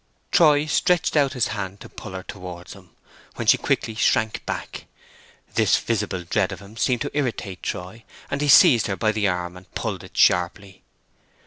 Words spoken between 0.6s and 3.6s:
stretched out his hand to pull her towards him, when she